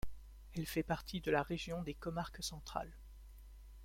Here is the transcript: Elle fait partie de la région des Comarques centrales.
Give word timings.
Elle 0.55 0.65
fait 0.65 0.81
partie 0.81 1.21
de 1.21 1.29
la 1.29 1.43
région 1.43 1.83
des 1.83 1.93
Comarques 1.93 2.43
centrales. 2.43 2.97